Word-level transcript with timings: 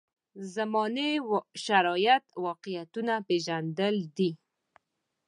زمانې 0.55 1.09
شرایط 1.65 2.25
واقعیتونه 2.45 3.13
پېژندل 3.27 3.95
دي. 4.17 4.31